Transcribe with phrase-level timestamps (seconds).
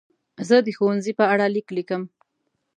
[0.47, 2.01] زه د ښوونځي په اړه لیک لیکم.